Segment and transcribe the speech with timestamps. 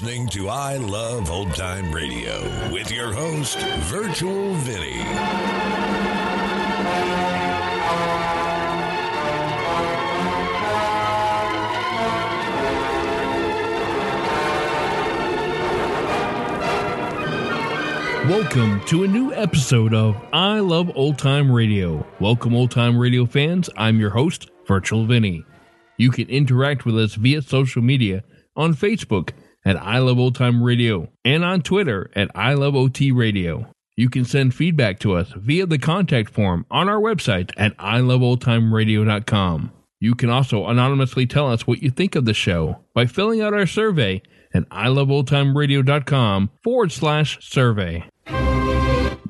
[0.00, 2.40] listening to I Love Old Time Radio
[2.72, 4.98] with your host, Virtual Vinny.
[18.26, 22.06] Welcome to a new episode of I Love Old Time Radio.
[22.20, 23.68] Welcome, old time radio fans.
[23.76, 25.44] I'm your host, Virtual Vinny.
[25.98, 28.24] You can interact with us via social media
[28.56, 29.32] on Facebook
[29.70, 33.70] at I Love Old Time Radio and on Twitter at I Love OT Radio.
[33.96, 39.70] You can send feedback to us via the contact form on our website at iloveoldtimeradio.com.
[40.00, 43.54] You can also anonymously tell us what you think of the show by filling out
[43.54, 48.02] our survey at iloveoldtimeradio.com forward slash survey.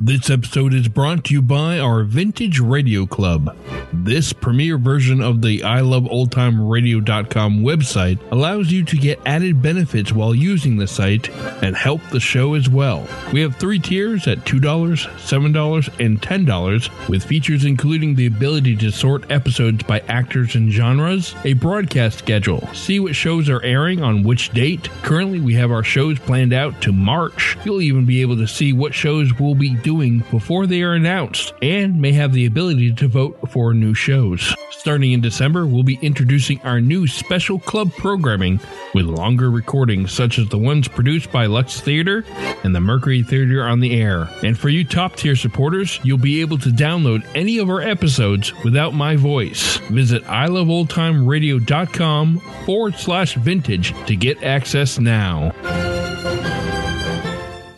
[0.02, 3.54] This episode is brought to you by our Vintage Radio Club.
[3.92, 10.10] This premier version of the I Love iloveoldtimeradio.com website allows you to get added benefits
[10.10, 11.28] while using the site
[11.62, 13.06] and help the show as well.
[13.30, 18.90] We have three tiers at $2, $7, and $10 with features including the ability to
[18.90, 24.22] sort episodes by actors and genres, a broadcast schedule, see what shows are airing on
[24.22, 24.88] which date.
[25.02, 27.58] Currently, we have our shows planned out to March.
[27.66, 31.52] You'll even be able to see what shows we'll be doing before they are announced
[31.62, 34.54] and may have the ability to vote for new shows.
[34.70, 38.60] Starting in December, we'll be introducing our new special club programming
[38.94, 42.24] with longer recordings such as the ones produced by Lux Theater
[42.64, 44.28] and the Mercury Theater on the Air.
[44.42, 48.52] And for you top tier supporters, you'll be able to download any of our episodes
[48.64, 49.76] without my voice.
[49.88, 56.09] Visit iloveoldtimeradio.com forward slash vintage to get access now.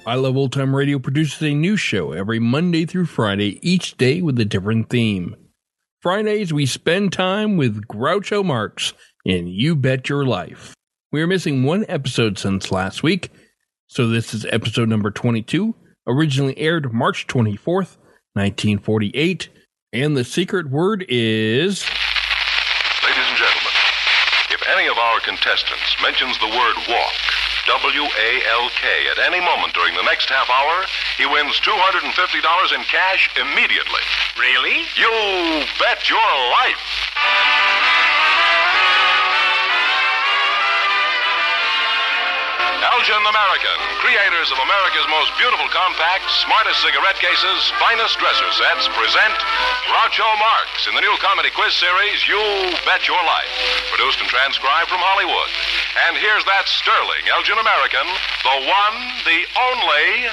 [0.05, 4.21] I Love Old Time Radio produces a new show every Monday through Friday, each day
[4.21, 5.37] with a different theme.
[6.01, 10.75] Fridays, we spend time with Groucho Marx in You Bet Your Life.
[11.13, 13.31] We are missing one episode since last week,
[13.87, 15.73] so this is episode number 22,
[16.09, 17.97] originally aired March 24th,
[18.35, 19.51] 1948,
[19.93, 21.85] and the secret word is.
[23.05, 23.73] Ladies and gentlemen,
[24.51, 27.32] if any of our contestants mentions the word walk,
[27.67, 30.85] W A L K, at any moment during the next half hour,
[31.17, 32.03] he wins $250
[32.75, 34.03] in cash immediately.
[34.39, 34.83] Really?
[34.97, 37.62] You bet your life.
[42.93, 49.33] Elgin American, creators of America's most beautiful compact, smartest cigarette cases, finest dresser sets, present
[49.89, 52.37] Groucho Marx in the new comedy quiz series, You
[52.85, 53.49] Bet Your Life.
[53.97, 55.49] Produced and transcribed from Hollywood.
[56.05, 58.05] And here's that sterling Elgin American,
[58.45, 60.29] the one, the only.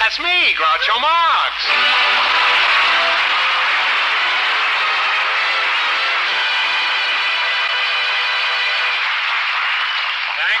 [0.00, 2.45] That's me, Groucho Marx.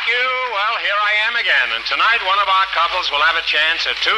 [0.06, 0.26] You.
[0.54, 1.68] Well, here I am again.
[1.74, 4.14] And tonight, one of our couples will have a chance at $2,500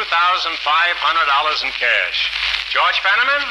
[1.65, 2.19] in cash.
[2.69, 3.43] George Fenneman,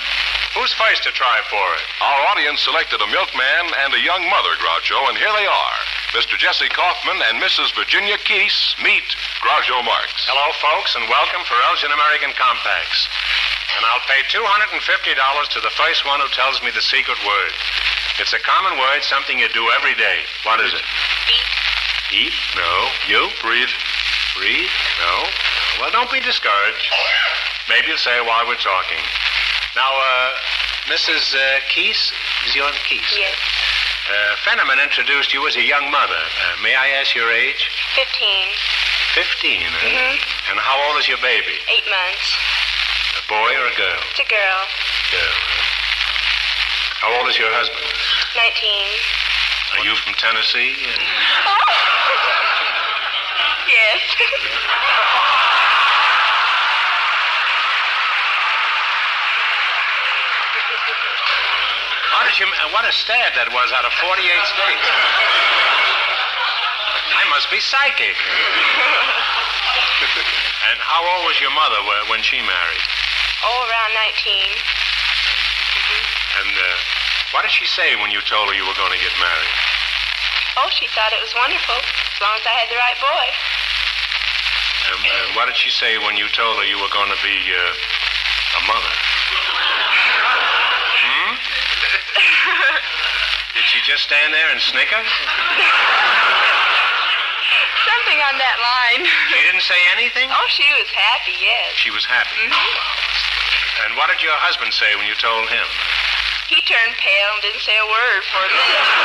[0.54, 1.84] who's first to try for it?
[1.98, 5.78] Our audience selected a milkman and a young mother, Groucho, and here they are.
[6.14, 6.38] Mr.
[6.38, 7.74] Jesse Kaufman and Mrs.
[7.74, 9.06] Virginia Keese meet
[9.42, 10.22] Groucho Marx.
[10.30, 13.10] Hello, folks, and welcome for Elgin American Compacts.
[13.76, 17.52] And I'll pay $250 to the first one who tells me the secret word.
[18.22, 20.22] It's a common word, something you do every day.
[20.46, 20.86] What is it?
[22.12, 22.32] Eat?
[22.56, 22.88] No.
[23.06, 23.28] You?
[23.42, 23.68] Breathe.
[24.36, 24.70] Breathe?
[25.00, 25.24] No.
[25.80, 26.88] Well, don't be discouraged.
[27.68, 29.02] Maybe you'll say while we're talking.
[29.76, 30.30] Now, uh,
[30.88, 31.34] Mrs.
[31.34, 32.12] Uh, Keese,
[32.46, 33.12] is your name Keese?
[33.16, 33.36] Yes.
[34.08, 36.16] Uh, Fenneman introduced you as a young mother.
[36.16, 37.68] Uh, may I ask your age?
[37.94, 38.48] Fifteen.
[39.12, 39.68] Fifteen, eh?
[39.68, 40.50] Mhm.
[40.50, 41.60] And how old is your baby?
[41.68, 42.36] Eight months.
[43.20, 44.00] A boy or a girl?
[44.10, 44.60] It's a girl.
[45.12, 45.34] Girl.
[47.04, 47.84] How old is your husband?
[48.34, 48.88] Nineteen.
[49.76, 50.74] Are you from Tennessee?
[53.68, 54.00] Yes.
[62.10, 62.48] How did you?
[62.72, 64.86] What a stab that was out of 48 states.
[67.12, 68.16] I must be psychic.
[70.72, 71.78] and how old was your mother
[72.08, 72.84] when she married?
[73.44, 74.50] oh, around nineteen.
[76.42, 76.97] And uh,
[77.32, 79.52] what did she say when you told her you were going to get married?
[80.58, 83.26] Oh, she thought it was wonderful, as long as I had the right boy.
[84.88, 87.36] Um, and what did she say when you told her you were going to be
[87.52, 88.94] uh, a mother?
[90.98, 91.36] Hmm?
[93.58, 95.02] Did she just stand there and snicker?
[97.84, 99.02] Something on that line.
[99.34, 100.30] She didn't say anything?
[100.30, 101.74] Oh, she was happy, yes.
[101.74, 102.48] She was happy.
[103.84, 105.66] And what did your husband say when you told him?
[106.48, 108.88] He turned pale and didn't say a word for a minute.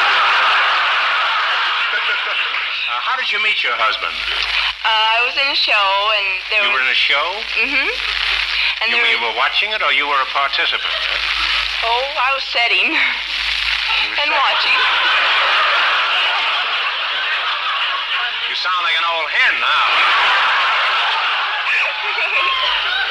[2.84, 4.12] Uh, how did you meet your husband?
[4.12, 5.72] Uh, I was in a show,
[6.20, 6.76] and there You was.
[6.78, 7.26] were in a show?
[7.56, 7.90] Mm-hmm.
[8.84, 9.32] And You, you was.
[9.32, 10.84] were watching it, or you were a participant?
[10.92, 11.88] huh?
[11.90, 12.92] Oh, I was setting
[14.22, 14.78] and watching.
[18.52, 19.84] You sound like an old hen now.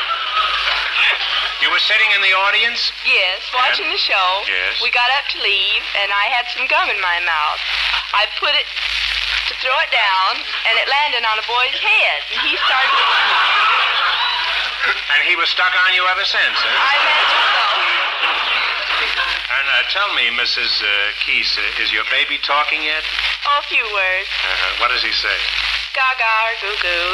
[1.62, 2.90] You were sitting in the audience?
[3.06, 4.28] Yes, watching the show.
[4.50, 4.82] Yes.
[4.82, 7.62] We got up to leave, and I had some gum in my mouth.
[8.18, 12.18] I put it to throw it down, and it landed on a boy's head.
[12.34, 12.98] And he started.
[15.14, 16.66] And he was stuck on you ever since, huh?
[16.66, 17.64] I imagine so.
[19.54, 20.82] And uh, tell me, Mrs.
[20.82, 20.88] Uh,
[21.22, 23.06] Keese, uh, is your baby talking yet?
[23.46, 24.26] Oh, a few words.
[24.26, 24.82] Uh-huh.
[24.82, 25.38] What does he say?
[25.94, 27.06] Gaga or goo goo.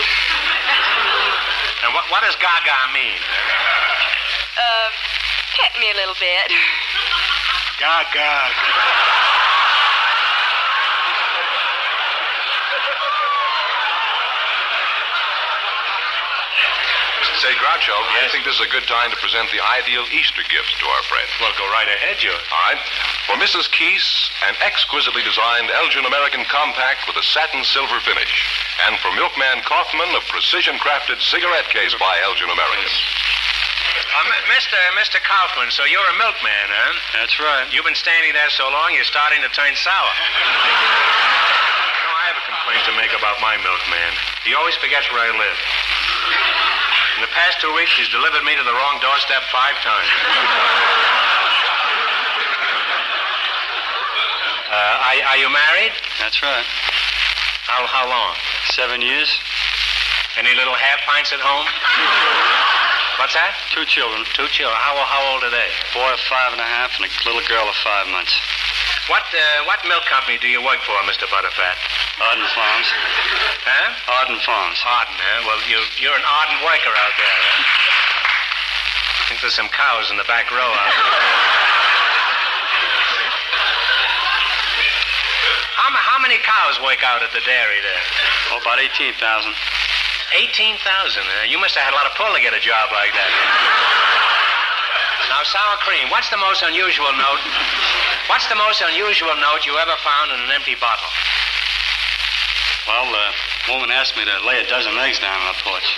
[1.85, 3.21] And what, what does gaga mean?
[4.59, 4.89] Uh,
[5.55, 6.51] pet me a little bit.
[7.79, 8.31] Gaga.
[17.39, 20.75] Say, Groucho, I think this is a good time to present the ideal Easter gift
[20.83, 21.29] to our friend.
[21.39, 22.35] Well, go right ahead, you.
[22.35, 22.83] All right.
[23.31, 23.71] For Mrs.
[23.71, 28.43] Keese, an exquisitely designed Elgin American compact with a satin silver finish.
[28.91, 32.91] And for Milkman Kaufman, a precision crafted cigarette case by Elgin American.
[34.09, 34.77] Uh, Mr.
[34.97, 35.21] Mr.
[35.21, 36.93] Kaufman, so you're a milkman, huh?
[37.21, 37.69] That's right.
[37.71, 39.93] You've been standing there so long, you're starting to turn sour.
[42.03, 44.13] no, I have a complaint to make about my milkman.
[44.49, 45.59] He always forgets where I live.
[47.21, 50.09] In the past two weeks, he's delivered me to the wrong doorstep five times.
[54.69, 55.93] Uh, are, are you married?
[56.21, 56.65] That's right.
[57.65, 58.37] How, how long?
[58.77, 59.33] Seven years,
[60.37, 61.65] Any little half pints at home?
[63.19, 63.51] What's that?
[63.75, 64.23] two children.
[64.35, 64.79] Two children.
[64.79, 65.71] How, how old are they?
[65.91, 68.31] Boy of five and a half and a little girl of five months.
[69.11, 71.27] What, uh, what milk company do you work for, Mr.
[71.27, 71.79] Butterfat?
[72.23, 72.89] Arden Farms.
[73.67, 73.89] Huh?
[74.23, 74.79] Arden Farms.
[74.87, 75.51] Arden, huh?
[75.51, 77.63] Well, you, you're an ardent worker out there, huh?
[79.19, 81.19] I think there's some cows in the back row out there.
[85.79, 88.03] How, how many cows work out at the dairy there?
[88.55, 89.19] Oh, about 18,000.
[90.37, 91.45] 18,000, huh?
[91.45, 91.49] Eh?
[91.49, 93.31] You must have had a lot of pull to get a job like that.
[95.33, 97.41] Now, sour cream, what's the most unusual note?
[98.29, 101.09] What's the most unusual note you ever found in an empty bottle?
[102.85, 105.89] Well, the woman asked me to lay a dozen eggs down on the porch.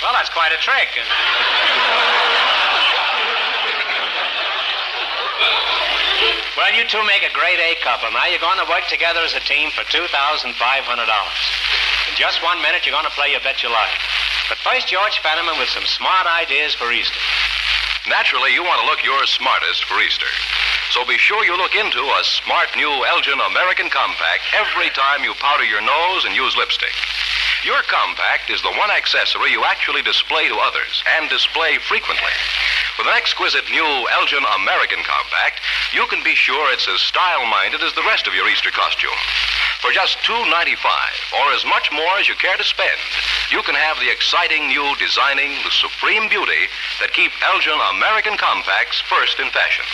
[0.00, 0.88] Well, that's quite a trick.
[6.56, 8.08] Well, you two make a great A couple.
[8.16, 10.48] Now you're going to work together as a team for $2,500.
[10.48, 14.00] In just one minute, you're going to play your Bet Your Life.
[14.48, 17.20] But first, George Fenneman with some smart ideas for Easter.
[18.08, 20.32] Naturally, you want to look your smartest for Easter.
[20.96, 25.36] So be sure you look into a smart new Elgin American Compact every time you
[25.36, 26.96] powder your nose and use lipstick.
[27.68, 32.32] Your compact is the one accessory you actually display to others and display frequently.
[32.96, 35.60] With an exquisite new Elgin American Compact,
[35.92, 39.20] you can be sure it's as style minded as the rest of your Easter costume.
[39.84, 40.80] For just $2.95,
[41.36, 42.96] or as much more as you care to spend,
[43.52, 46.72] you can have the exciting new designing, the supreme beauty
[47.04, 49.84] that keep Elgin American Compacts first in fashion.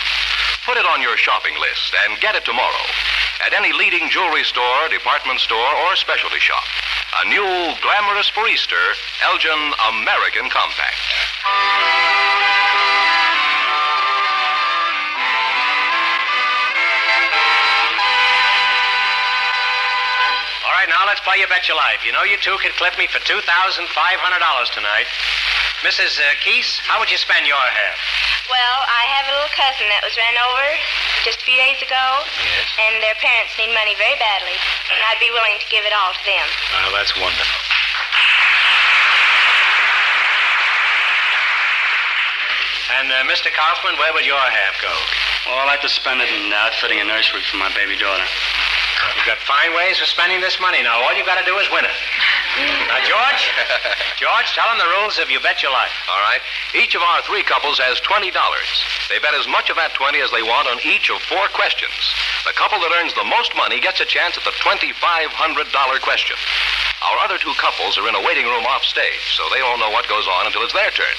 [0.63, 2.87] Put it on your shopping list and get it tomorrow
[3.45, 6.63] at any leading jewelry store, department store, or specialty shop.
[7.19, 8.95] A new, glamorous for Easter,
[9.27, 11.03] Elgin American Compact.
[21.13, 22.01] Let's play You Bet Your Life.
[22.01, 25.05] You know you two could clip me for $2,500 tonight.
[25.85, 26.17] Mrs.
[26.17, 28.01] Uh, Keese, how would you spend your half?
[28.49, 30.65] Well, I have a little cousin that was ran over
[31.21, 32.01] just a few days ago.
[32.41, 32.65] Yes.
[32.81, 34.57] And their parents need money very badly.
[34.89, 36.47] And I'd be willing to give it all to them.
[36.81, 37.61] Well, that's wonderful.
[42.97, 43.53] And, uh, Mr.
[43.53, 44.89] Kaufman, where would your half go?
[45.45, 48.25] Well, I'd like to spend it in outfitting a nursery for my baby daughter.
[49.15, 50.83] You've got fine ways of spending this money.
[50.83, 51.95] Now, all you've got to do is win it.
[52.87, 53.43] Now, George,
[54.21, 55.95] George, tell them the rules of You Bet Your Life.
[56.11, 56.41] All right.
[56.75, 58.29] Each of our three couples has $20.
[59.09, 61.95] They bet as much of that 20 as they want on each of four questions.
[62.45, 64.91] The couple that earns the most money gets a chance at the $2,500
[66.01, 66.37] question.
[67.03, 69.91] Our other two couples are in a waiting room off stage, so they don't know
[69.91, 71.15] what goes on until it's their turn.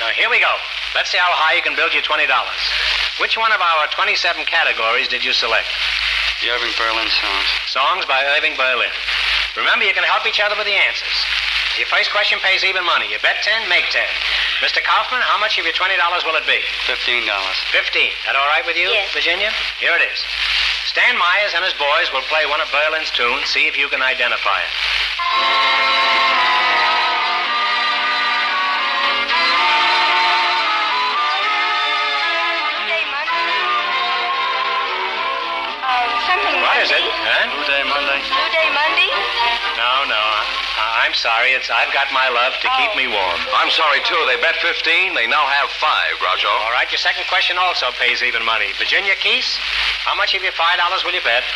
[0.00, 0.52] Now, here we go.
[0.94, 2.28] Let's see how high you can build your $20.
[3.18, 5.66] Which one of our 27 categories did you select?
[6.44, 7.48] The Irving Berlin songs.
[7.72, 8.92] Songs by Irving Berlin.
[9.56, 11.16] Remember, you can help each other with the answers.
[11.80, 13.08] Your first question pays even money.
[13.08, 14.04] You bet 10, make 10.
[14.60, 14.84] Mr.
[14.84, 15.88] Kaufman, how much of your $20
[16.28, 16.60] will it be?
[16.84, 17.56] Fifteen dollars.
[17.72, 18.12] 15.
[18.28, 19.08] That all right with you, Yes.
[19.16, 19.56] Virginia?
[19.80, 20.20] Here it is.
[20.84, 23.48] Stan Myers and his boys will play one of Berlin's tunes.
[23.48, 26.33] See if you can identify it.
[36.74, 36.98] What is it?
[37.06, 37.22] Monday.
[37.22, 37.54] Huh?
[37.54, 38.18] Blue Day Monday.
[38.26, 39.10] Blue Day Monday?
[39.78, 40.18] No, no.
[40.18, 41.54] I, I'm sorry.
[41.54, 42.98] It's I've got my love to keep Oh.
[42.98, 43.40] me warm.
[43.54, 44.18] I'm sorry, too.
[44.26, 45.14] They bet 15.
[45.14, 46.50] They now have five, Groucho.
[46.50, 48.74] All right, your second question also pays even money.
[48.74, 49.54] Virginia Keese,
[50.02, 51.46] how much of your $5 will you bet?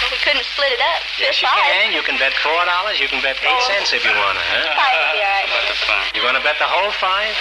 [0.00, 1.04] Well, we couldn't split it up.
[1.20, 1.60] Yes, you Five.
[1.60, 1.92] can.
[1.92, 2.96] You can bet $4.
[2.96, 3.60] You can bet 8 Oh.
[3.68, 4.72] cents if you want to, huh?
[4.72, 5.48] Five would be all right.
[5.52, 6.06] About the five.
[6.16, 7.32] You going to bet the whole five?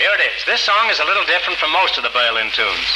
[0.00, 0.44] Here it is.
[0.48, 2.88] This song is a little different from most of the Berlin tunes.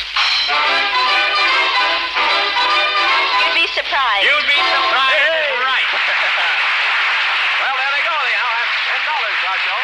[3.66, 4.22] You'd be surprised.
[4.22, 5.26] You'd be surprised.
[5.26, 5.58] Hey!
[5.58, 5.90] Right.
[7.66, 8.14] Well, there they go.
[8.14, 9.76] They now have $10, Groucho.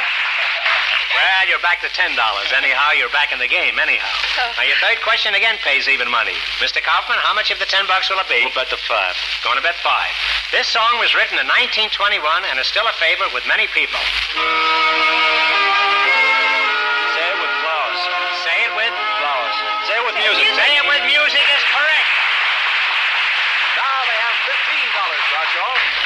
[1.18, 2.14] Well, you're back to $10.
[2.54, 4.06] Anyhow, you're back in the game, anyhow.
[4.06, 4.54] Oh.
[4.54, 6.38] Now, your third question again pays even money.
[6.62, 6.78] Mr.
[6.78, 8.46] Kaufman, how much of the 10 bucks will it be?
[8.46, 9.18] We'll bet the five.
[9.42, 10.14] Going to bet five.
[10.54, 13.98] This song was written in 1921 and is still a favorite with many people.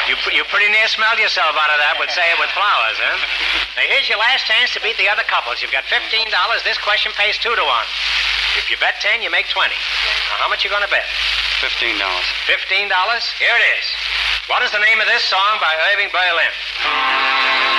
[0.06, 3.18] You, you pretty near smelled yourself out of that with say it with flowers, huh?
[3.74, 5.58] Now, here's your last chance to beat the other couples.
[5.58, 6.30] You've got $15.
[6.62, 7.88] This question pays two to one.
[8.54, 9.66] If you bet 10, you make 20.
[9.66, 11.04] Now, how much you going to bet?
[11.58, 12.26] Fifteen dollars.
[12.46, 12.86] $15?
[13.42, 13.86] Here it is.
[14.46, 17.75] What is the name of this song by Irving Berlin?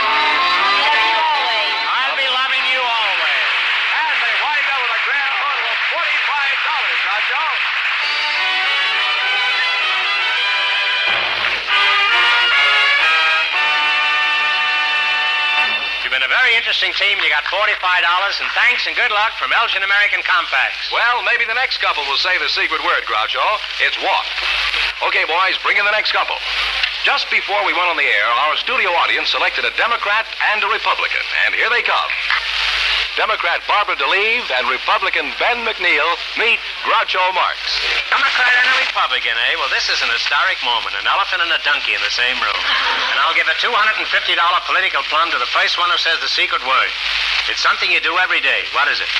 [16.18, 17.14] Been a very interesting team.
[17.22, 20.90] You got $45, and thanks and good luck from Elgin American Compacts.
[20.90, 23.46] Well, maybe the next couple will say the secret word, Groucho.
[23.86, 24.26] It's walk.
[25.06, 26.34] Okay, boys, bring in the next couple.
[27.06, 30.26] Just before we went on the air, our studio audience selected a Democrat
[30.58, 32.10] and a Republican, and here they come.
[33.14, 36.10] Democrat Barbara DeLeve and Republican Ben McNeil
[36.42, 37.62] meet Groucho Marx.
[38.08, 39.54] Democrat and a Republican, eh?
[39.60, 40.96] Well, this is an historic moment.
[40.96, 42.62] An elephant and a donkey in the same room.
[43.12, 46.64] And I'll give a $250 political plum to the first one who says the secret
[46.64, 46.92] word.
[47.52, 48.64] It's something you do every day.
[48.72, 49.12] What is it?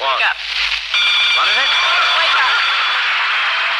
[0.00, 0.20] Walk.
[0.20, 0.36] Wake up.
[0.36, 1.70] What is it?
[1.72, 2.52] Wake up.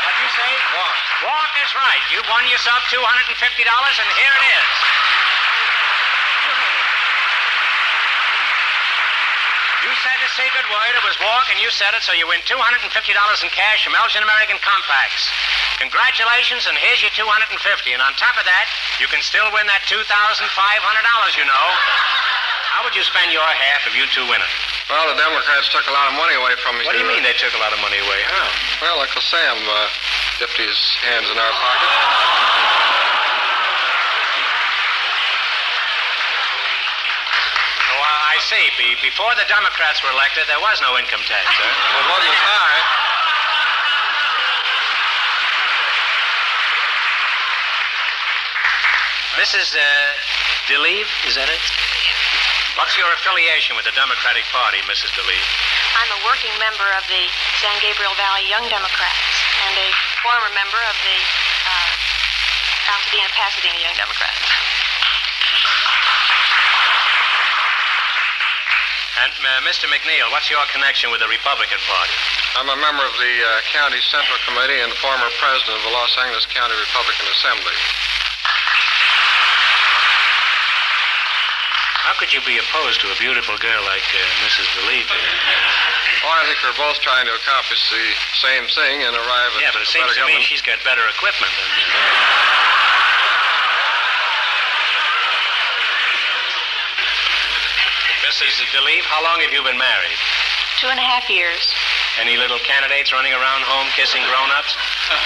[0.05, 0.51] What'd you say?
[0.73, 0.97] Walk.
[1.29, 2.05] Walk is right.
[2.13, 4.69] You've won yourself $250, and here it is.
[9.87, 10.93] You said the secret word.
[10.99, 14.27] It was walk, and you said it, so you win $250 in cash from Elgin
[14.27, 15.31] American Compacts.
[15.79, 17.47] Congratulations, and here's your 250
[17.95, 18.67] And on top of that,
[18.99, 20.03] you can still win that $2,500,
[21.39, 21.67] you know.
[22.75, 24.53] How would you spend your half if you two win it?
[24.91, 26.83] Well, the Democrats took a lot of money away from me.
[26.83, 28.21] What do you mean they took a lot of money away?
[28.27, 28.51] How?
[28.83, 29.87] Well, Uncle Sam uh,
[30.43, 30.75] dipped his
[31.07, 31.91] hands in our pocket.
[37.95, 38.71] Oh, I I see.
[38.79, 41.67] Be- before the Democrats were elected, there was no income tax, sir.
[41.97, 42.37] Well, it wasn't.
[49.37, 49.77] Mrs.
[49.77, 49.83] Uh,
[50.71, 51.61] DeLeve, is that it?
[52.79, 55.13] What's your affiliation with the Democratic Party, Mrs.
[55.13, 55.49] DeLeve?
[56.01, 57.25] I'm a working member of the
[57.61, 59.37] San Gabriel Valley Young Democrats
[59.69, 59.89] and a
[60.25, 61.19] former member of the
[61.69, 61.89] uh,
[62.95, 64.45] Altadena Pasadena Young Democrats.
[69.27, 69.91] And uh, Mr.
[69.91, 72.15] McNeil, what's your connection with the Republican Party?
[72.63, 76.15] I'm a member of the uh, County Central Committee and former president of the Los
[76.15, 77.75] Angeles County Republican Assembly.
[82.07, 84.71] How could you be opposed to a beautiful girl like uh, Mrs.
[84.79, 85.11] DeLeve?
[86.23, 88.07] Well, I think we're both trying to accomplish the
[88.39, 91.03] same thing and arrive at Yeah, but it seems better to me she's got better
[91.03, 92.66] equipment than.
[98.27, 98.59] Mrs.
[99.07, 100.19] How long have you been married?
[100.83, 101.63] Two and a half years.
[102.19, 104.75] Any little candidates running around home kissing grown-ups?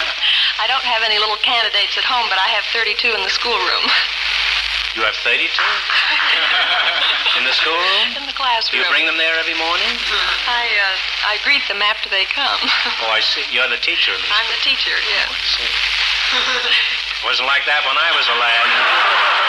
[0.61, 3.89] I don't have any little candidates at home, but I have 32 in the schoolroom.
[4.93, 5.49] You have 32?
[7.41, 8.21] In the schoolroom?
[8.21, 8.83] In the Do classroom.
[8.83, 9.95] you bring them there every morning?
[10.51, 12.61] I, uh, I greet them after they come.
[13.01, 13.47] Oh, I see.
[13.55, 15.31] You're the teacher I'm the teacher, yes.
[15.57, 15.71] See.
[17.25, 19.40] Wasn't like that when I was a lad.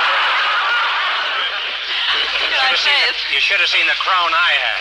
[2.71, 4.79] I say it's You should have seen the crown I had.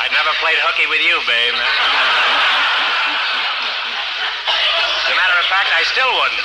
[0.00, 1.52] I'd never played hooky with you, babe.
[1.52, 1.60] As
[5.12, 6.40] a matter of fact, I still wouldn't.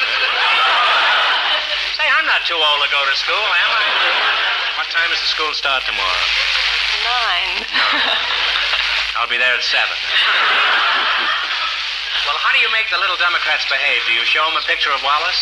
[1.95, 3.87] Say, I'm not too old to go to school, am I?
[4.75, 6.23] What time does the school start tomorrow?
[7.07, 7.63] Nine.
[9.15, 9.87] I'll be there at 7.
[12.27, 14.03] Well, how do you make the little Democrats behave?
[14.03, 15.39] Do you show them a picture of Wallace?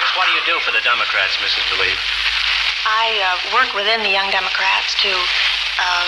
[0.00, 1.64] Just what do you do for the Democrats, Mrs.
[1.74, 1.98] DeLeve?
[2.86, 5.10] I uh, work within the Young Democrats to
[5.80, 6.06] uh,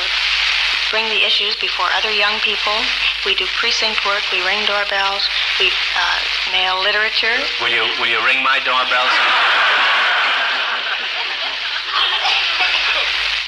[0.90, 2.76] bring the issues before other young people.
[3.24, 4.22] We do precinct work.
[4.30, 5.26] We ring doorbells.
[5.58, 6.18] We uh,
[6.52, 7.34] mail literature.
[7.60, 9.08] Will you will you ring my doorbell?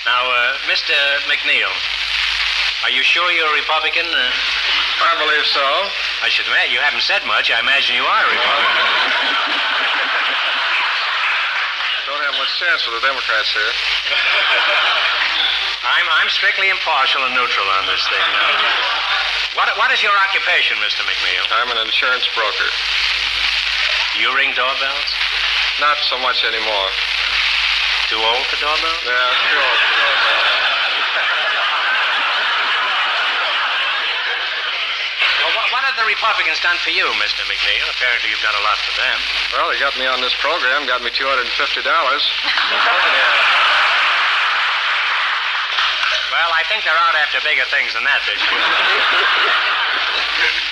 [0.09, 0.97] now, uh, Mr.
[1.29, 1.71] McNeil,
[2.85, 4.07] are you sure you're a Republican?
[4.07, 4.31] Uh,
[5.03, 5.67] I believe so.
[6.23, 7.51] I should imagine you haven't said much.
[7.51, 8.87] I imagine you are a Republican.
[12.07, 13.67] Don't have much chance with the Democrats here.
[15.89, 18.19] I'm I'm strictly impartial and neutral on this thing.
[18.19, 18.51] Now.
[19.59, 21.03] What what is your occupation, Mr.
[21.03, 21.43] McNeil?
[21.59, 22.71] I'm an insurance broker.
[24.19, 25.11] You ring doorbells?
[25.81, 26.89] Not so much anymore.
[28.11, 29.03] Too old for doorbells?
[29.03, 30.47] Yeah, too old for doorbells.
[35.39, 37.43] Well, what, what have the Republicans done for you, Mr.
[37.51, 37.83] McNeil?
[37.91, 39.19] Apparently you've done a lot for them.
[39.51, 41.43] Well, they got me on this program, got me $250.
[46.29, 48.63] Well, I think they're out after bigger things than that this year.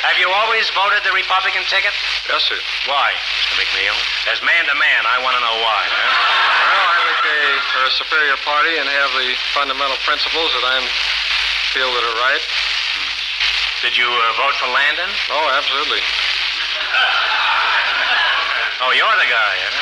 [0.06, 1.90] Have you always voted the Republican ticket?
[2.28, 2.60] Yes, sir.
[2.86, 3.10] Why,
[3.42, 3.58] Mr.
[3.58, 3.96] McNeil?
[4.30, 5.82] As man to man, I want to know why.
[5.90, 6.06] huh?
[6.70, 7.42] Well, I think they
[7.82, 10.86] are a superior party and have the fundamental principles that I
[11.74, 12.42] feel that are right.
[13.86, 15.06] Did you uh, vote for Landon?
[15.30, 16.02] Oh, absolutely.
[18.76, 19.72] Oh, you're the guy, huh?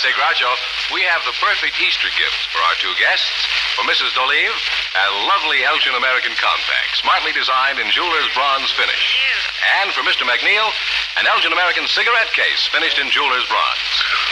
[0.00, 0.48] Say, Groucho,
[0.96, 3.44] we have the perfect Easter gifts for our two guests.
[3.76, 4.16] For Mrs.
[4.16, 9.04] DeLeve, a lovely Elgin American compact, smartly designed in jeweler's bronze finish.
[9.84, 10.24] And for Mr.
[10.24, 10.72] McNeil,
[11.20, 14.31] an Elgin American cigarette case finished in jeweler's bronze.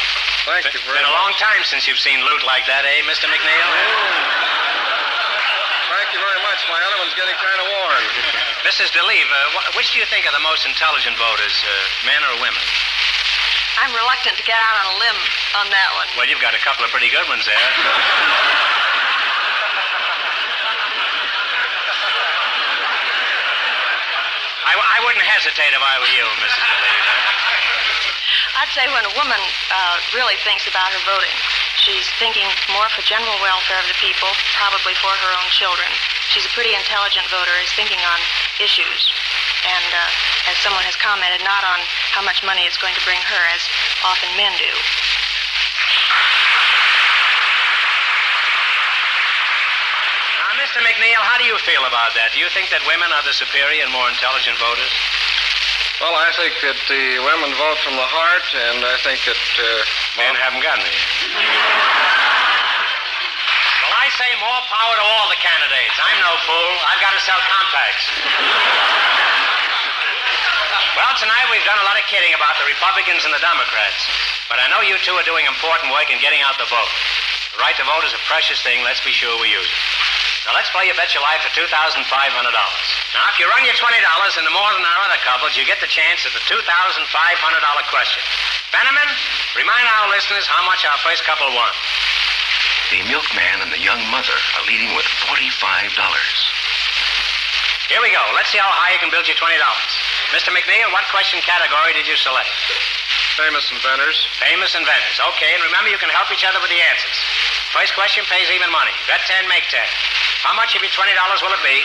[0.50, 1.22] Thank you very Been a much.
[1.22, 3.30] long time since you've seen loot like that, eh, Mr.
[3.30, 3.68] McNeil?
[5.94, 6.58] Thank you very much.
[6.66, 8.02] My other one's getting kind of worn.
[8.66, 8.90] Mrs.
[8.90, 11.70] DeLeve, uh, wh- which do you think are the most intelligent voters, uh,
[12.02, 12.64] men or women?
[13.78, 15.20] I'm reluctant to get out on a limb
[15.62, 16.08] on that one.
[16.18, 17.54] Well, you've got a couple of pretty good ones there.
[24.66, 26.62] I, w- I wouldn't hesitate if I were you, Mrs.
[26.62, 27.39] DeLeve.
[28.60, 29.40] I'd say when a woman
[29.72, 31.32] uh, really thinks about her voting,
[31.80, 32.44] she's thinking
[32.76, 35.88] more for general welfare of the people, probably for her own children.
[36.28, 38.20] She's a pretty intelligent voter, is thinking on
[38.60, 39.08] issues.
[39.64, 41.80] And uh, as someone has commented, not on
[42.12, 43.64] how much money it's going to bring her, as
[44.04, 44.68] often men do.
[50.36, 50.84] Now, Mr.
[50.84, 52.36] McNeil, how do you feel about that?
[52.36, 54.92] Do you think that women are the superior and more intelligent voters?
[56.00, 59.36] Well, I think that the women vote from the heart, and I think that.
[59.36, 60.90] Uh, Men haven't got me.
[63.78, 65.96] Well, I say more power to all the candidates.
[66.02, 66.72] I'm no fool.
[66.82, 68.04] I've got to sell compacts.
[70.98, 74.02] Well, tonight we've done a lot of kidding about the Republicans and the Democrats.
[74.50, 76.92] But I know you two are doing important work in getting out the vote.
[77.54, 78.82] The right to vote is a precious thing.
[78.82, 79.99] Let's be sure we use it.
[80.50, 81.70] Now, let's play You Bet Your Life for $2,500.
[82.02, 85.86] Now, if you run your $20 into more than our other couples, you get the
[85.86, 86.66] chance at the $2,500
[87.86, 88.22] question.
[88.74, 89.06] Benjamin,
[89.54, 91.70] remind our listeners how much our first couple won.
[92.90, 95.54] The milkman and the young mother are leading with $45.
[97.86, 98.24] Here we go.
[98.34, 99.54] Let's see how high you can build your $20.
[100.34, 100.50] Mr.
[100.50, 102.50] McNeil, what question category did you select?
[103.40, 104.28] famous inventors.
[104.36, 105.16] Famous inventors.
[105.32, 107.16] Okay, and remember you can help each other with the answers.
[107.72, 108.92] First question pays even money.
[109.08, 109.80] Bet 10, make 10.
[110.40, 111.04] How much of your $20
[111.44, 111.76] will it be?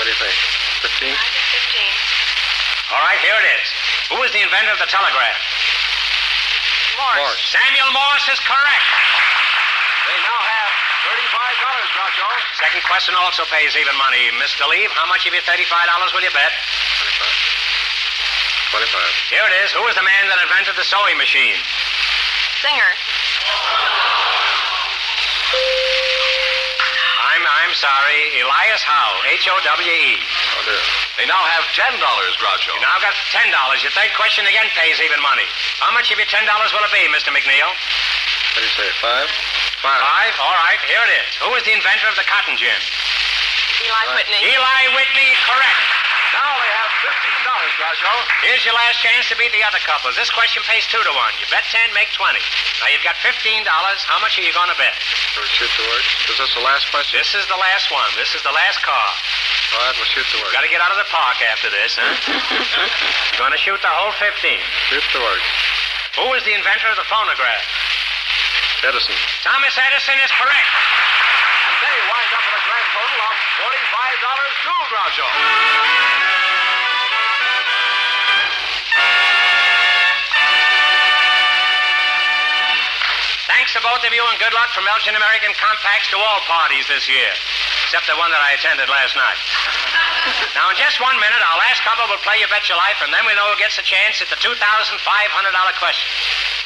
[0.00, 0.36] What do you think?
[0.80, 1.12] 15?
[1.12, 1.46] I think
[2.88, 2.96] 15.
[2.96, 3.66] All right, here it is.
[4.08, 5.36] Who is the inventor of the telegraph?
[6.96, 7.20] Morse.
[7.20, 7.44] Morse.
[7.52, 8.88] Samuel Morse is correct.
[10.08, 10.72] They now have
[11.04, 12.28] $35, Groucho.
[12.56, 14.32] Second question also pays even money.
[14.40, 14.64] Mr.
[14.72, 15.68] Leave, how much of your $35
[16.16, 16.52] will you bet?
[18.72, 18.88] 25.
[19.28, 19.72] Here it is.
[19.76, 21.60] Who is the man that invented the sewing machine?
[22.64, 22.90] Singer.
[27.68, 28.40] I'm I'm sorry.
[28.40, 29.20] Elias Howe.
[29.28, 30.04] H-O-W-E.
[30.16, 30.80] Oh, dear.
[31.20, 32.72] They now have $10, Groucho.
[32.72, 33.44] You now got $10.
[33.84, 35.44] Your third question again pays even money.
[35.76, 37.28] How much of your $10 will it be, Mr.
[37.28, 37.68] McNeil?
[38.56, 38.88] What do you say?
[39.04, 39.28] Five?
[39.84, 40.00] Five.
[40.00, 40.34] Five?
[40.40, 41.36] All right, here it is.
[41.44, 42.72] Who is the inventor of the cotton gin?
[42.72, 44.40] Eli Whitney.
[44.48, 45.97] Eli Whitney, correct.
[46.34, 48.12] Now they have fifteen dollars, Groucho.
[48.44, 50.14] Here's your last chance to beat the other couples.
[50.14, 51.32] This question pays two to one.
[51.40, 52.42] You bet ten, make twenty.
[52.84, 54.04] Now you've got fifteen dollars.
[54.04, 54.92] How much are you going to bet?
[55.32, 56.04] Shall we shoot the word?
[56.28, 57.16] Is this the last question?
[57.16, 58.10] This is the last one.
[58.20, 59.10] This is the last call.
[59.76, 60.52] All right, we'll shoot the word.
[60.52, 62.12] Got to get out of the park after this, huh?
[62.12, 64.60] You're going to shoot the whole fifteen.
[64.92, 65.42] Shoot the word.
[66.20, 67.64] Who was the inventor of the phonograph?
[68.84, 69.16] Edison.
[69.42, 70.70] Thomas Edison is correct.
[70.72, 75.26] And they wind up with a grand total of forty-five dollars to Groucho.
[83.50, 86.86] Thanks to both of you and good luck from Elgin American Compacts to all parties
[86.86, 87.34] this year,
[87.84, 89.40] except the one that I attended last night.
[90.56, 93.10] now, in just one minute, our last couple will play You Bet Your Life, and
[93.10, 94.54] then we know who gets a chance at the $2,500
[95.82, 96.08] question.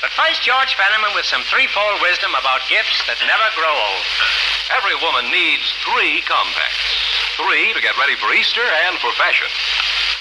[0.04, 4.04] But first, George Fenneman with some threefold wisdom about gifts that never grow old.
[4.72, 6.88] Every woman needs three compacts.
[7.36, 9.48] Three to get ready for Easter and for fashion.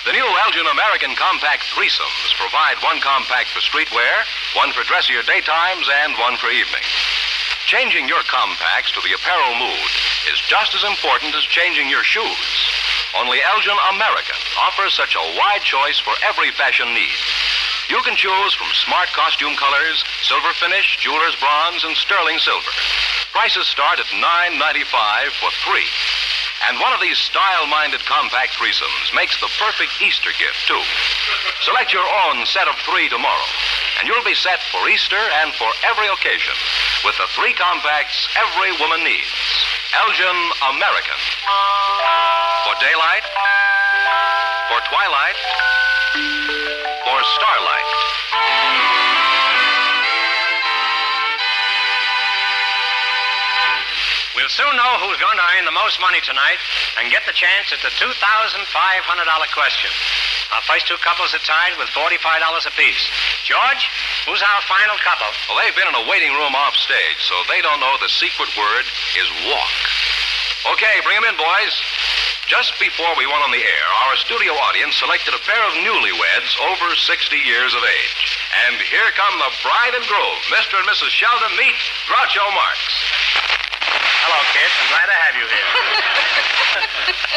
[0.03, 4.11] The new Elgin American Compact threesomes provide one compact for streetwear,
[4.59, 6.83] one for dressier daytimes, and one for evening.
[7.71, 9.91] Changing your compacts to the apparel mood
[10.33, 12.49] is just as important as changing your shoes.
[13.15, 17.15] Only Elgin American offers such a wide choice for every fashion need.
[17.87, 22.71] You can choose from smart costume colors, silver finish, jeweler's bronze, and sterling silver.
[23.31, 25.87] Prices start at $9.95 for three.
[26.67, 30.83] And one of these style minded compact threesomes makes the perfect Easter gift, too.
[31.63, 33.49] Select your own set of three tomorrow,
[33.99, 36.53] and you'll be set for Easter and for every occasion
[37.07, 39.31] with the three compacts every woman needs
[39.95, 40.37] Elgin
[40.75, 41.19] American.
[42.67, 43.25] For daylight,
[44.69, 45.39] for twilight,
[47.07, 49.20] for starlight.
[54.35, 56.59] We'll soon know who's going to earn the most money tonight
[56.99, 58.15] and get the chance at the $2,500
[59.51, 59.91] question.
[60.55, 62.15] Our first two couples are tied with $45
[62.67, 63.03] apiece.
[63.43, 63.83] George,
[64.27, 65.27] who's our final couple?
[65.51, 68.51] Well, they've been in a waiting room off stage, so they don't know the secret
[68.55, 68.85] word
[69.19, 69.75] is walk.
[70.75, 71.75] Okay, bring 'em in, boys.
[72.47, 76.59] Just before we went on the air, our studio audience selected a pair of newlyweds
[76.59, 78.37] over 60 years of age.
[78.67, 80.77] And here come the bride and groom, Mr.
[80.77, 81.09] and Mrs.
[81.09, 81.55] Sheldon.
[81.55, 81.75] Meet
[82.07, 82.79] Groucho Marx.
[84.21, 84.73] Hello, kids.
[84.77, 85.69] I'm glad to have you here.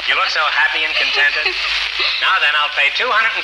[0.09, 1.49] you look so happy and contented.
[2.21, 3.41] Now then, I'll pay $250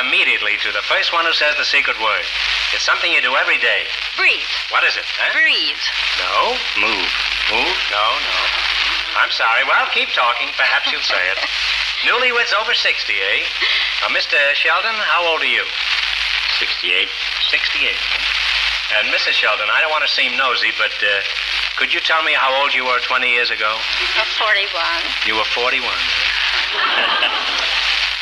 [0.00, 2.24] immediately to the first one who says the secret word.
[2.72, 3.84] It's something you do every day.
[4.16, 4.48] Breathe.
[4.72, 5.28] What is it, huh?
[5.36, 5.82] Breathe.
[6.24, 6.56] No.
[6.80, 7.10] Move.
[7.52, 7.76] Move?
[7.92, 8.38] No, no.
[9.20, 9.60] I'm sorry.
[9.68, 10.48] Well, keep talking.
[10.56, 11.38] Perhaps you'll say it.
[12.08, 13.44] Newlyweds over 60, eh?
[14.00, 14.40] Now, Mr.
[14.56, 15.68] Sheldon, how old are you?
[16.56, 17.08] 68.
[17.52, 17.92] 68.
[18.98, 19.36] And Mrs.
[19.36, 21.20] Sheldon, I don't want to seem nosy, but uh,
[21.80, 23.72] could you tell me how old you were 20 years ago?
[24.36, 24.68] 41.
[25.24, 25.80] You were 41.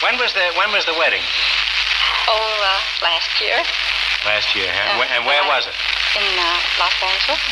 [0.06, 1.26] when was the When was the wedding?
[2.30, 3.58] Oh, uh, last year
[4.22, 5.02] Last year, huh?
[5.02, 5.74] Uh, and where uh, was it?
[5.74, 7.42] in uh, Los Angeles.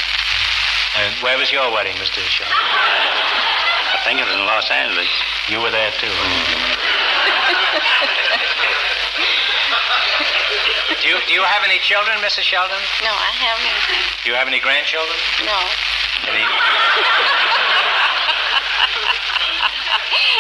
[1.03, 2.23] And where was your wedding, Mr.
[2.23, 2.55] Sheldon?
[2.55, 5.11] I think it was in Los Angeles.
[5.51, 6.07] You were there too.
[11.03, 12.47] do you Do you have any children, Mrs.
[12.47, 12.79] Sheldon?
[13.03, 13.75] No, I haven't.
[14.23, 15.19] Do you have any grandchildren?
[15.43, 15.59] No.
[16.25, 16.45] Any?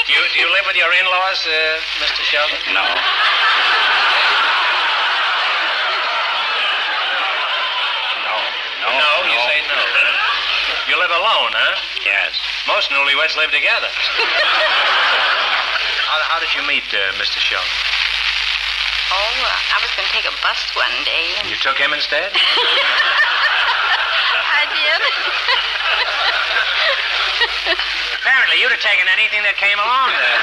[0.06, 2.22] do you Do you live with your in-laws, uh, Mr.
[2.24, 2.58] Sheldon?
[2.72, 2.84] No.
[8.24, 8.36] No.
[8.86, 8.90] No.
[8.98, 9.78] No, you say no.
[10.88, 11.76] You live alone, huh?
[12.04, 12.34] Yes.
[12.66, 13.88] Most newlyweds live together.
[16.10, 17.38] how, how did you meet uh, Mr.
[17.42, 17.68] Sheldon?
[19.10, 21.34] Oh, uh, I was going to take a bus one day.
[21.38, 22.32] and- You took him instead?
[25.06, 25.10] I
[27.66, 27.78] did.
[28.22, 30.38] Apparently, you'd have taken anything that came along there.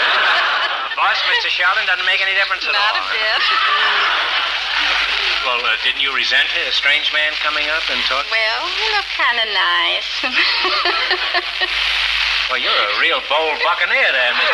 [0.91, 1.47] The bus, Mr.
[1.51, 2.95] Sheldon, doesn't make any difference at Not all.
[3.03, 3.41] Not a bit.
[5.43, 6.71] Well, uh, didn't you resent it?
[6.71, 8.31] a strange man coming up and talking?
[8.31, 10.07] Well, you look kind of nice.
[12.51, 14.45] Well, you're a real bold buccaneer there, Mr.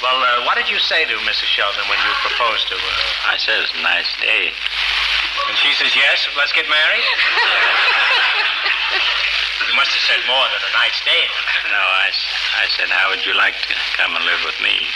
[0.00, 1.48] Well, uh, what did you say to Mrs.
[1.50, 2.96] Sheldon when you proposed to her?
[3.28, 4.52] I said it's a nice day.
[5.54, 6.98] And she says, yes, let's get married?
[9.70, 11.30] you must have said more than a nice day.
[11.70, 12.10] No, I,
[12.58, 14.74] I said, how would you like to come and live with me?
[14.74, 14.90] I'm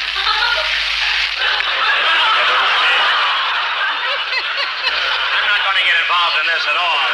[5.46, 7.06] not going to get involved in this at all.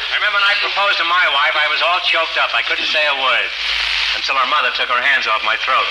[0.00, 2.56] I remember when I proposed to my wife, I was all choked up.
[2.56, 3.52] I couldn't say a word
[4.16, 5.84] until her mother took her hands off my throat.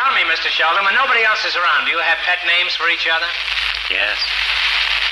[0.00, 0.48] Tell me, Mr.
[0.48, 3.28] Sheldon, when nobody else is around, do you have pet names for each other?
[3.92, 4.16] Yes.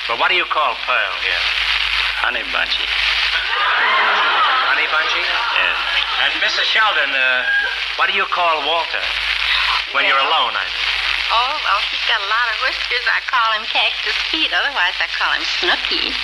[0.09, 1.45] But what do you call Pearl here?
[2.25, 2.89] Honey Bunchy.
[4.65, 5.21] Honey Bunchy?
[5.21, 5.77] Yes.
[6.25, 6.65] And Mrs.
[6.73, 7.45] Sheldon, uh,
[8.01, 9.05] what do you call Walter?
[9.93, 10.89] When you're alone, I mean.
[11.37, 13.05] Oh, well, he's got a lot of whiskers.
[13.13, 14.57] I call him Cactus Pete.
[14.57, 16.17] Otherwise, I call him Snooky.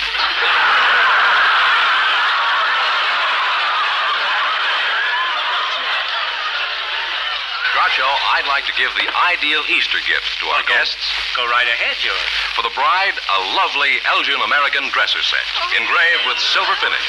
[7.85, 10.97] Groucho, I'd like to give the ideal Easter gift to our Well, guests.
[11.37, 12.33] Go right ahead, George.
[12.57, 15.45] For the bride, a lovely Elgin American dresser set,
[15.77, 17.05] engraved with silver finish.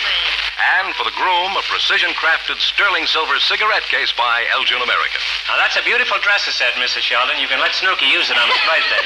[0.77, 5.25] And for the groom, a precision crafted sterling silver cigarette case by Elgin American.
[5.49, 7.09] Now, that's a beautiful dresser set, Mrs.
[7.09, 7.41] Sheldon.
[7.41, 9.05] You can let Snooky use it on his birthday.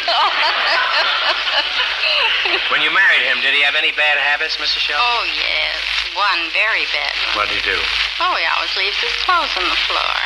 [2.75, 4.91] when you married him, did he have any bad habits, Mrs.
[4.91, 5.07] Sheldon?
[5.07, 5.79] Oh, yes.
[6.19, 7.47] One very bad one.
[7.47, 7.79] What did he do?
[8.19, 10.19] Oh, he always leaves his clothes on the floor.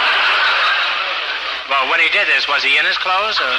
[1.72, 3.40] Well, when he did this, was he in his clothes?
[3.40, 3.48] Or...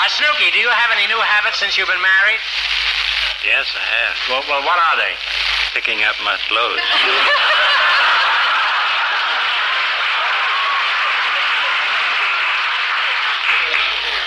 [0.00, 2.40] Uh, Snooky, do you have any new habits since you've been married?
[3.44, 4.16] Yes, I have.
[4.32, 5.12] Well, well what are they?
[5.76, 6.80] Picking up my clothes.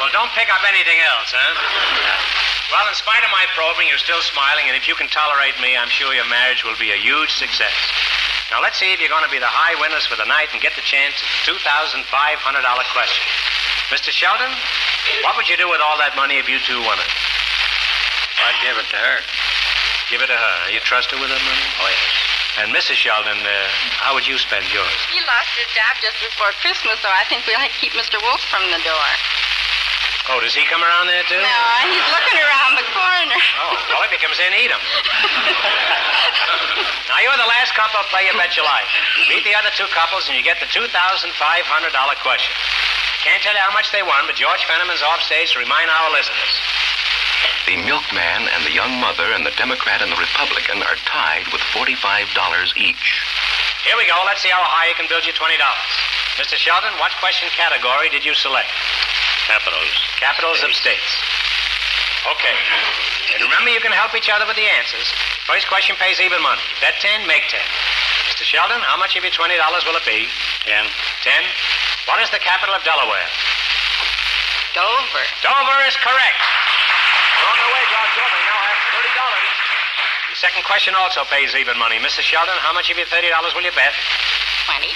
[0.04, 2.44] Well, don't pick up anything else, huh?
[2.76, 5.80] Well, in spite of my probing, you're still smiling, and if you can tolerate me,
[5.80, 7.72] I'm sure your marriage will be a huge success.
[8.54, 10.62] Now, let's see if you're going to be the high winners for the night and
[10.62, 12.06] get the chance at the $2,500
[12.94, 13.26] question.
[13.89, 14.13] Mr.
[14.13, 14.54] Sheldon,
[15.26, 17.10] what would you do with all that money if you two won it?
[18.46, 19.18] I'd give it to her.
[20.13, 20.58] Give it to her.
[20.70, 21.66] You trust her with that money?
[21.82, 22.06] Oh, yes.
[22.62, 23.02] And Mrs.
[23.02, 23.54] Sheldon, uh,
[23.98, 25.02] how would you spend yours?
[25.10, 28.22] He lost his job just before Christmas, so I think we'll have to keep Mr.
[28.22, 29.10] Wolf from the door.
[30.30, 31.42] Oh, does he come around there, too?
[31.42, 33.39] No, he's looking around the corner.
[33.66, 34.78] Oh, well, if he comes in, eat him.
[37.10, 38.89] now, you're the last couple to play You Bet Your Life.
[39.30, 40.89] Beat the other two couples, and you get the $2,500
[42.22, 42.54] question.
[43.24, 46.12] Can't tell you how much they won, but George Fenneman's off stage to remind our
[46.12, 46.54] listeners.
[47.68, 51.63] The milkman and the young mother and the Democrat and the Republican are tied with
[51.72, 51.96] $45
[52.76, 53.08] each.
[53.88, 54.20] Here we go.
[54.28, 55.56] Let's see how high you can build your $20.
[56.39, 56.56] Mr.
[56.60, 58.72] Sheldon, what question category did you select?
[59.48, 59.92] Capitals.
[60.20, 61.20] Capitals of states.
[62.28, 62.56] Okay.
[63.36, 65.08] And remember, you can help each other with the answers.
[65.43, 66.63] First question pays even money.
[66.79, 67.60] Bet 10, make 10.
[68.32, 68.47] Mr.
[68.47, 69.51] Sheldon, how much of your $20
[69.84, 70.32] will it be?
[70.63, 70.88] Ten.
[70.88, 71.34] 10.
[72.08, 73.27] What is the capital of Delaware?
[74.71, 75.25] Dover.
[75.43, 76.39] Dover is correct.
[76.39, 78.13] You're on your way, George.
[78.15, 80.32] You now have $30.
[80.32, 81.99] The second question also pays even money.
[81.99, 82.23] Mrs.
[82.23, 83.93] Sheldon, how much of your $30 will you bet?
[84.65, 84.95] Twenty.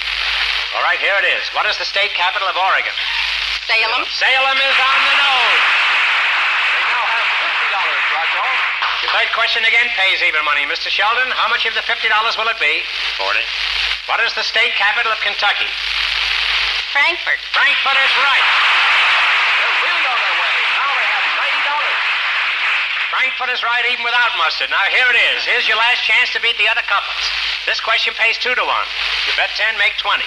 [0.76, 1.44] All right, here it is.
[1.52, 2.92] What is the state capital of Oregon?
[3.68, 4.02] Salem.
[4.16, 5.64] Salem is on the nose.
[6.72, 7.68] They now have $50,
[8.16, 8.44] Groucho.
[9.02, 10.66] Your third question again pays even money.
[10.66, 10.90] Mr.
[10.90, 12.02] Sheldon, how much of the $50
[12.34, 12.82] will it be?
[13.14, 13.46] Forty.
[14.10, 15.70] What is the state capital of Kentucky?
[16.90, 17.38] Frankfort.
[17.54, 18.46] Frankfort is right.
[19.54, 20.54] They're really on their way.
[20.82, 21.26] Now they have
[21.70, 23.14] $90.
[23.14, 24.66] Frankfort is right even without mustard.
[24.72, 25.46] Now here it is.
[25.46, 27.22] Here's your last chance to beat the other couples.
[27.70, 28.88] This question pays two to one.
[29.28, 30.24] You bet 10, make 20.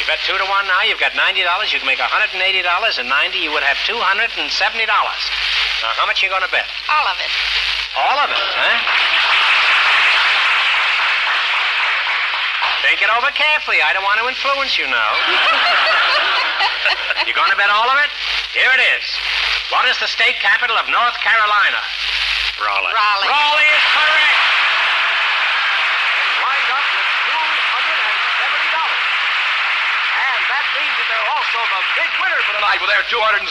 [0.00, 1.36] You bet two to one now, you've got $90.
[1.70, 4.00] You can make $180 and 90, you would have $270.
[4.48, 6.66] Now, how much are you going to bet?
[6.88, 7.30] All of it.
[7.96, 8.76] All of it, huh?
[12.84, 13.80] Think it over carefully.
[13.84, 15.12] I don't want to influence you now.
[17.28, 18.08] you going to bet all of it?
[18.52, 19.04] Here it is.
[19.72, 21.80] What is the state capital of North Carolina?
[22.56, 22.92] Raleigh.
[22.96, 23.28] Raleigh.
[23.28, 24.40] Raleigh is correct.
[26.48, 27.36] They up with $270.
[30.16, 33.44] And that means that they're also the big winner for tonight with their $270.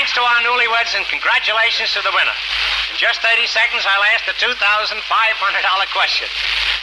[0.00, 2.32] Thanks to our newlyweds and congratulations to the winner.
[2.88, 4.96] In just 30 seconds, I'll ask the $2,500
[5.92, 6.24] question.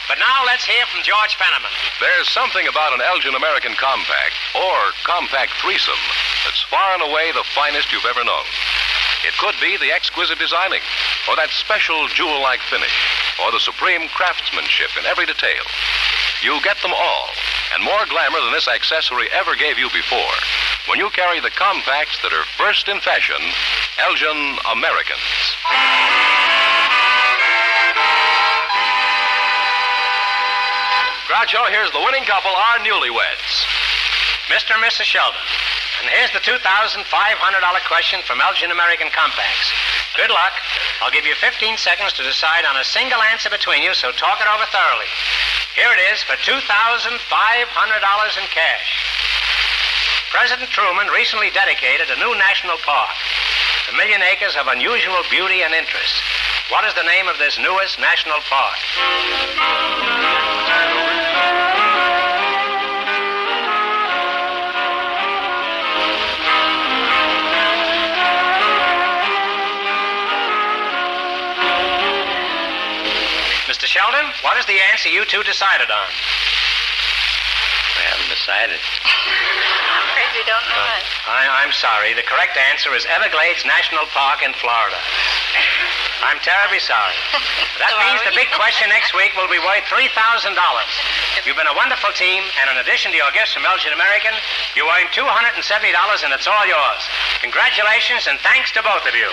[0.06, 1.74] But now let's hear from George Fenneman.
[1.98, 5.98] There's something about an Elgin American compact or compact threesome
[6.46, 8.46] that's far and away the finest you've ever known.
[9.26, 10.86] It could be the exquisite designing,
[11.26, 12.94] or that special jewel like finish,
[13.42, 15.66] or the supreme craftsmanship in every detail.
[16.46, 17.26] You get them all,
[17.74, 20.38] and more glamour than this accessory ever gave you before,
[20.88, 23.36] when you carry the compacts that are first in fashion
[24.00, 25.20] Elgin Americans.
[31.28, 33.68] Groucho, here's the winning couple, our newlyweds.
[34.48, 34.72] Mr.
[34.72, 35.04] and Mrs.
[35.04, 35.44] Sheldon.
[36.00, 37.04] And here's the $2,500
[37.84, 39.68] question from Elgin American Compacts.
[40.16, 40.56] Good luck.
[41.02, 44.40] I'll give you 15 seconds to decide on a single answer between you, so talk
[44.40, 45.10] it over thoroughly.
[45.76, 49.17] Here it is for $2,500 in cash.
[50.30, 53.16] President Truman recently dedicated a new national park,
[53.90, 56.20] the Million Acres of Unusual Beauty and Interest.
[56.68, 58.76] What is the name of this newest national park?
[73.64, 73.86] Mr.
[73.86, 76.08] Sheldon, what is the answer you two decided on?
[77.96, 78.80] We haven't decided.
[80.46, 81.04] Don't uh, know it.
[81.26, 82.14] I, I'm sorry.
[82.14, 84.98] The correct answer is Everglades National Park in Florida.
[86.22, 87.14] I'm terribly sorry.
[87.78, 90.10] That means the big question next week will be worth $3,000.
[91.46, 94.34] You've been a wonderful team, and in addition to your gifts from Elgin American,
[94.74, 95.54] you earned $270,
[96.26, 97.02] and it's all yours.
[97.38, 99.14] Congratulations, and thanks to both of.
[99.14, 99.30] You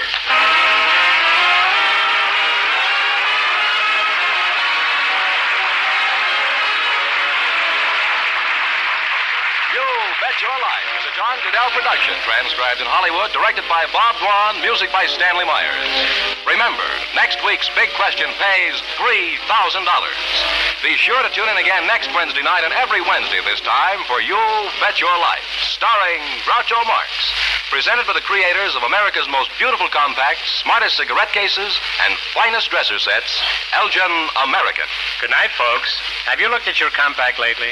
[10.36, 14.60] Bet Your Life is a John Guedel production, transcribed in Hollywood, directed by Bob Dwan,
[14.60, 15.88] music by Stanley Myers.
[16.44, 16.84] Remember,
[17.16, 19.40] next week's big question pays $3,000.
[20.84, 24.20] Be sure to tune in again next Wednesday night and every Wednesday this time for
[24.20, 24.36] You
[24.84, 27.16] Bet Your Life, starring Groucho Marx.
[27.72, 33.00] Presented by the creators of America's most beautiful compacts, smartest cigarette cases, and finest dresser
[33.00, 33.40] sets,
[33.72, 34.12] Elgin
[34.44, 34.92] American.
[35.24, 35.96] Good night, folks.
[36.28, 37.72] Have you looked at your compact lately?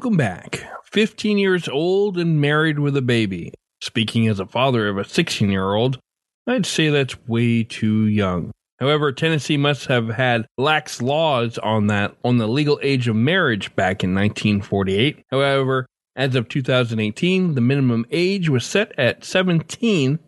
[0.00, 0.64] Welcome back.
[0.84, 3.52] 15 years old and married with a baby.
[3.82, 5.98] Speaking as a father of a 16 year old,
[6.46, 8.50] I'd say that's way too young.
[8.78, 13.76] However, Tennessee must have had lax laws on that on the legal age of marriage
[13.76, 15.22] back in 1948.
[15.30, 15.84] However,
[16.16, 20.18] as of 2018, the minimum age was set at 17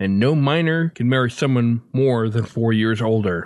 [0.00, 3.44] and no minor can marry someone more than 4 years older.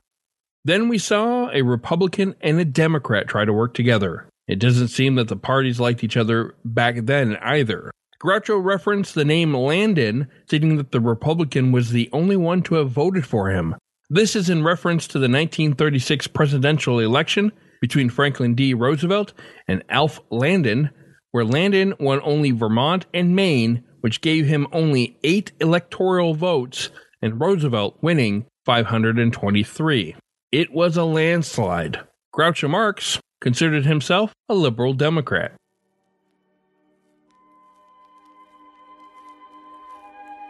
[0.64, 4.28] Then we saw a Republican and a Democrat try to work together.
[4.48, 7.90] It doesn't seem that the parties liked each other back then either.
[8.22, 12.90] Groucho referenced the name Landon, stating that the Republican was the only one to have
[12.90, 13.74] voted for him.
[14.08, 18.72] This is in reference to the 1936 presidential election between Franklin D.
[18.72, 19.32] Roosevelt
[19.68, 20.90] and Alf Landon,
[21.32, 27.40] where Landon won only Vermont and Maine, which gave him only eight electoral votes, and
[27.40, 30.16] Roosevelt winning 523.
[30.52, 32.00] It was a landslide.
[32.34, 35.52] Groucho Marx considered himself a liberal Democrat.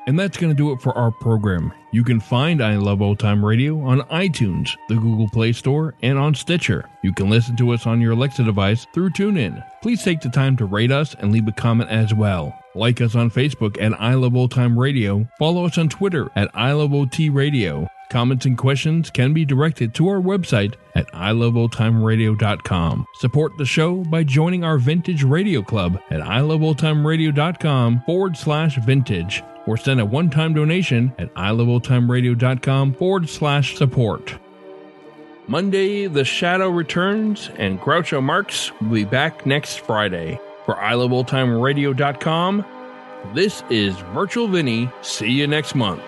[0.08, 1.72] And that's going to do it for our program.
[1.90, 6.16] You can find I Love Old Time Radio on iTunes, the Google Play Store, and
[6.16, 6.88] on Stitcher.
[7.02, 9.64] You can listen to us on your Alexa device through TuneIn.
[9.82, 12.56] Please take the time to rate us and leave a comment as well.
[12.76, 15.26] Like us on Facebook at I Love Old Time Radio.
[15.40, 17.88] Follow us on Twitter at I Love OT Radio.
[18.10, 23.06] Comments and questions can be directed to our website at iloveoldtimeradio.com.
[23.14, 29.76] Support the show by joining our Vintage Radio Club at iloveoldtimeradio.com forward slash vintage or
[29.76, 34.36] send a one-time donation at iloveoldtimeradio.com forward slash support.
[35.48, 40.40] Monday, The Shadow returns, and Groucho Marx will be back next Friday.
[40.64, 42.64] For iloveoldtimeradio.com,
[43.34, 44.90] this is Virtual Vinny.
[45.02, 46.02] See you next month.